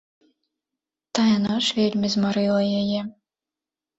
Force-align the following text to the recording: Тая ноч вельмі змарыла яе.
Тая 1.19 1.35
ноч 1.45 1.59
вельмі 1.79 2.07
змарыла 2.15 2.63
яе. 2.81 3.01